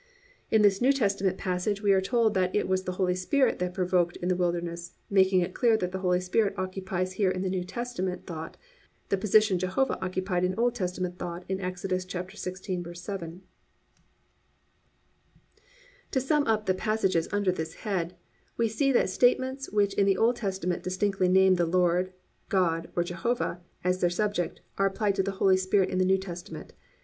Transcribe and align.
"+ 0.27 0.49
In 0.49 0.63
this 0.63 0.81
New 0.81 0.91
Testament 0.91 1.37
passage 1.37 1.83
we 1.83 1.91
are 1.93 2.01
told 2.01 2.33
that 2.33 2.55
it 2.55 2.67
was 2.67 2.85
the 2.85 2.93
Holy 2.93 3.13
Spirit 3.13 3.59
that 3.59 3.69
they 3.75 3.75
provoked 3.75 4.15
in 4.17 4.29
the 4.29 4.35
wilderness, 4.35 4.93
making 5.11 5.41
it 5.41 5.53
clear 5.53 5.77
that 5.77 5.91
the 5.91 5.99
Holy 5.99 6.19
Spirit 6.19 6.55
occupies 6.57 7.11
here 7.13 7.29
in 7.29 7.43
New 7.43 7.63
Testament 7.63 8.25
thought 8.25 8.57
the 9.09 9.17
position 9.17 9.59
Jehovah 9.59 10.03
occupied 10.03 10.43
in 10.43 10.57
Old 10.57 10.73
Testament 10.73 11.19
thought 11.19 11.45
in 11.47 11.61
Exodus 11.61 12.03
16:7. 12.03 13.41
To 16.09 16.19
sum 16.19 16.47
up 16.47 16.65
the 16.65 16.73
passages 16.73 17.27
under 17.31 17.51
this 17.51 17.75
head, 17.85 18.15
we 18.57 18.67
see 18.67 18.91
that 18.91 19.07
statements 19.07 19.69
which 19.69 19.93
in 19.93 20.07
the 20.07 20.17
Old 20.17 20.35
Testament 20.37 20.81
distinctly 20.81 21.27
name 21.27 21.57
the 21.57 21.67
Lord, 21.67 22.11
God 22.49 22.89
or 22.95 23.03
Jehovah, 23.03 23.61
as 23.83 23.99
their 24.01 24.09
subject, 24.09 24.61
are 24.79 24.87
applied 24.87 25.13
to 25.13 25.21
the 25.21 25.33
Holy 25.37 25.57
Spirit 25.57 25.89
in 25.91 25.99
the 25.99 26.05
New 26.05 26.17
Testament. 26.17 26.73